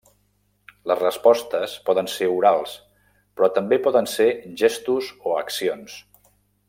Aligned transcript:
Les 0.91 1.01
respostes 1.01 1.75
poden 1.89 2.09
ser 2.13 2.29
orals 2.37 2.73
però 3.37 3.51
també 3.59 3.79
poden 3.89 4.09
ser 4.15 4.27
gestos 4.63 5.13
o 5.33 5.37
accions. 5.45 6.01